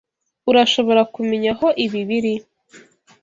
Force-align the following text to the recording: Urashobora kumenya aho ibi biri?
Urashobora 0.49 1.01
kumenya 1.13 1.51
aho 1.55 1.67
ibi 1.85 2.01
biri? 2.09 2.33